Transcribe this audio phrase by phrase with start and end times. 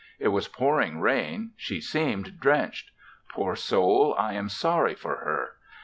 [0.17, 2.89] It was pouring rain; she seemed drenched.
[3.29, 5.57] Poor soul, I am sorry for her.